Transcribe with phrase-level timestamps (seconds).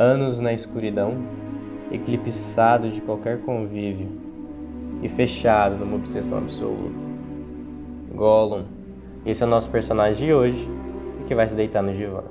[0.00, 1.14] anos na escuridão,
[1.92, 4.08] eclipsado de qualquer convívio
[5.02, 7.04] e fechado numa obsessão absoluta.
[8.14, 8.64] Gollum,
[9.26, 10.68] esse é o nosso personagem de hoje
[11.26, 12.22] que vai se deitar no divã.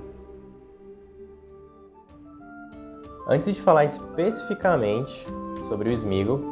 [3.28, 5.28] Antes de falar especificamente
[5.68, 6.52] sobre o Smeagol,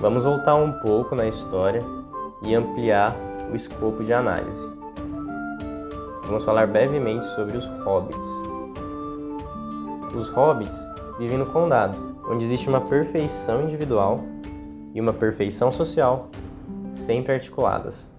[0.00, 1.82] vamos voltar um pouco na história
[2.42, 3.12] e ampliar
[3.52, 4.76] o escopo de análise
[6.26, 8.55] vamos falar brevemente sobre os hobbits.
[10.14, 10.78] Os hobbits
[11.18, 14.20] vivem no condado, onde existe uma perfeição individual
[14.94, 16.28] e uma perfeição social
[16.90, 18.10] sempre articuladas.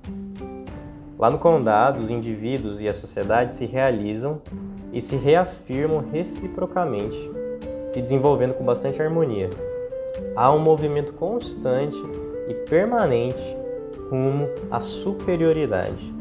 [1.17, 4.39] Lá no condado, os indivíduos e a sociedade se realizam
[4.93, 7.17] e se reafirmam reciprocamente,
[7.89, 9.49] se desenvolvendo com bastante harmonia.
[10.35, 11.97] Há um movimento constante
[12.47, 13.57] e permanente
[14.11, 16.13] rumo à superioridade.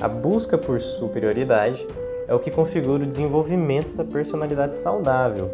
[0.00, 1.86] A busca por superioridade
[2.26, 5.50] é o que configura o desenvolvimento da personalidade saudável,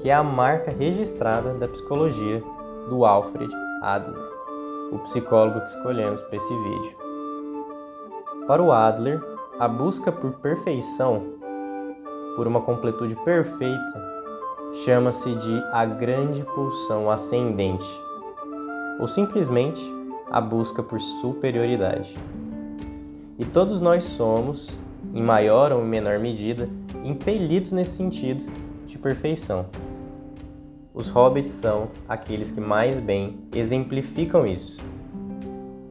[0.00, 2.42] que é a marca registrada da psicologia
[2.88, 4.20] do Alfred Adler,
[4.92, 6.96] o psicólogo que escolhemos para esse vídeo.
[8.46, 9.20] Para o Adler,
[9.58, 11.34] a busca por perfeição,
[12.36, 14.18] por uma completude perfeita,
[14.84, 18.00] chama-se de a grande pulsão ascendente,
[19.00, 19.82] ou simplesmente
[20.30, 22.16] a busca por superioridade.
[23.38, 24.68] E todos nós somos,
[25.14, 26.68] em maior ou menor medida,
[27.04, 28.44] impelidos nesse sentido
[28.86, 29.66] de perfeição.
[30.92, 34.82] Os hobbits são aqueles que mais bem exemplificam isso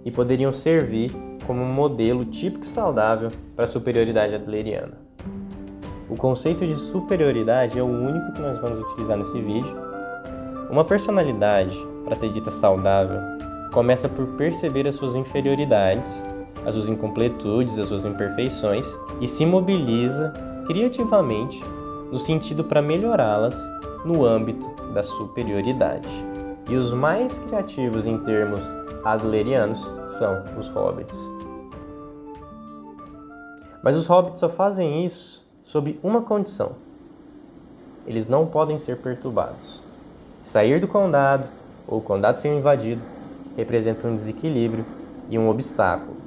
[0.04, 1.12] e poderiam servir
[1.46, 4.98] como um modelo típico e saudável para a superioridade adleriana.
[6.10, 9.76] O conceito de superioridade é o único que nós vamos utilizar nesse vídeo.
[10.70, 13.20] Uma personalidade, para ser dita saudável,
[13.74, 16.24] começa por perceber as suas inferioridades
[16.68, 18.86] as suas incompletudes, as suas imperfeições
[19.22, 20.34] e se mobiliza
[20.68, 21.64] criativamente
[22.12, 23.56] no sentido para melhorá-las
[24.04, 26.10] no âmbito da superioridade.
[26.70, 28.70] E os mais criativos em termos
[29.02, 31.18] adlerianos são os hobbits.
[33.82, 36.74] Mas os hobbits só fazem isso sob uma condição:
[38.06, 39.82] eles não podem ser perturbados.
[40.42, 41.48] Sair do condado
[41.88, 43.02] ou o condado ser invadido
[43.56, 44.86] representa um desequilíbrio
[45.30, 46.27] e um obstáculo.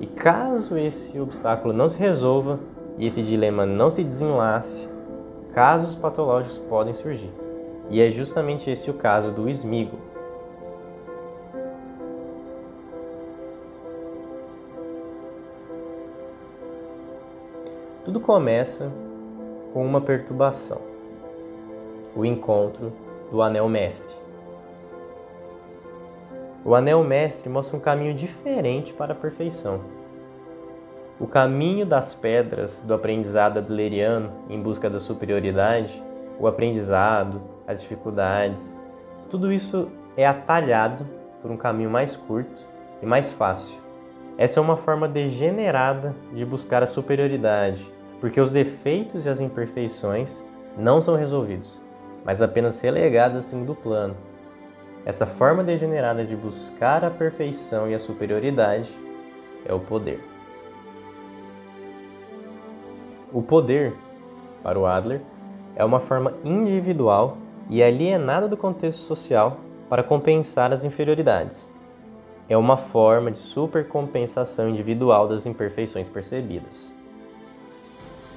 [0.00, 2.58] E caso esse obstáculo não se resolva
[2.96, 4.88] e esse dilema não se desenlace,
[5.52, 7.30] casos patológicos podem surgir.
[7.90, 9.98] E é justamente esse o caso do Smigo.
[18.04, 18.90] Tudo começa
[19.74, 20.80] com uma perturbação,
[22.16, 22.90] o encontro
[23.30, 24.14] do Anel Mestre.
[26.70, 29.80] O anel mestre mostra um caminho diferente para a perfeição.
[31.18, 36.00] O caminho das pedras do aprendizado adleriano em busca da superioridade,
[36.38, 38.78] o aprendizado, as dificuldades,
[39.28, 41.04] tudo isso é atalhado
[41.42, 42.62] por um caminho mais curto
[43.02, 43.82] e mais fácil.
[44.38, 50.40] Essa é uma forma degenerada de buscar a superioridade, porque os defeitos e as imperfeições
[50.78, 51.80] não são resolvidos,
[52.24, 54.29] mas apenas relegados ao segundo plano
[55.04, 58.90] essa forma degenerada de buscar a perfeição e a superioridade
[59.64, 60.22] é o poder.
[63.32, 63.94] O poder,
[64.62, 65.20] para o Adler,
[65.74, 69.58] é uma forma individual e alienada do contexto social
[69.88, 71.70] para compensar as inferioridades.
[72.48, 76.94] É uma forma de supercompensação individual das imperfeições percebidas.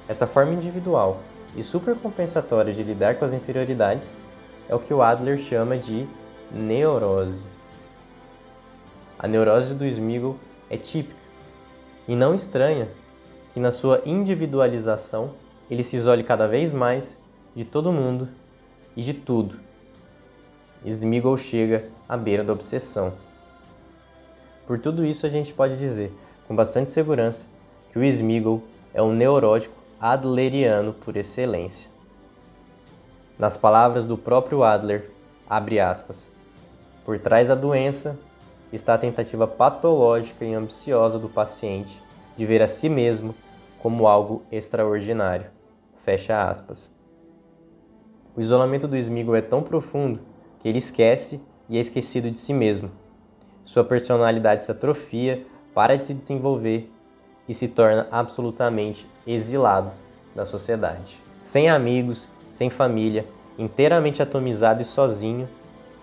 [0.08, 1.18] Essa forma individual
[1.56, 4.14] e supercompensatória de lidar com as inferioridades
[4.68, 6.06] é o que o Adler chama de
[6.54, 7.44] neurose.
[9.18, 10.36] A neurose do Smigol
[10.70, 11.18] é típica
[12.06, 12.88] e não estranha
[13.52, 15.32] que na sua individualização
[15.70, 17.18] ele se isole cada vez mais
[17.56, 18.28] de todo mundo
[18.96, 19.58] e de tudo.
[20.84, 23.14] Smigol chega à beira da obsessão.
[24.66, 26.12] Por tudo isso, a gente pode dizer
[26.46, 27.46] com bastante segurança
[27.92, 31.88] que o Smigol é um neurótico adleriano por excelência.
[33.38, 35.10] Nas palavras do próprio Adler,
[35.48, 36.33] abre aspas,
[37.04, 38.18] por trás da doença
[38.72, 42.02] está a tentativa patológica e ambiciosa do paciente
[42.36, 43.34] de ver a si mesmo
[43.78, 45.46] como algo extraordinário.
[46.04, 46.90] Fecha aspas.
[48.36, 50.20] O isolamento do Smigol é tão profundo
[50.60, 52.90] que ele esquece e é esquecido de si mesmo.
[53.64, 56.90] Sua personalidade se atrofia, para de se desenvolver
[57.48, 59.92] e se torna absolutamente exilado
[60.34, 61.20] da sociedade.
[61.42, 63.26] Sem amigos, sem família,
[63.58, 65.48] inteiramente atomizado e sozinho,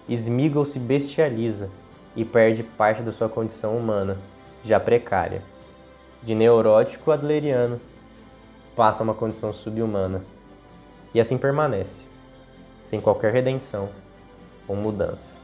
[0.10, 1.70] Smeagol se bestializa
[2.16, 4.18] e perde parte da sua condição humana,
[4.64, 5.42] já precária.
[6.22, 7.80] De neurótico adleriano,
[8.76, 10.24] passa a uma condição subhumana.
[11.14, 12.06] e assim permanece,
[12.84, 13.90] sem qualquer redenção
[14.68, 15.41] ou mudança.